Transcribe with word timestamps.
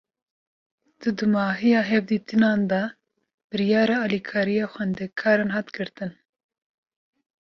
Di 0.99 1.09
dûmahiya 1.17 1.81
hevdîtinan 1.91 2.59
de, 2.71 2.81
biryara 3.49 3.97
alîkariya 4.05 4.65
xwendekaran 4.73 5.49
hat 5.55 5.67
girtin 5.75 6.11